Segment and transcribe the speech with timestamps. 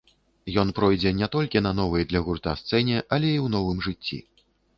[0.61, 4.21] Ён пройдзе не толькі на новай для гурта сцэне, але і ў новым жыцці.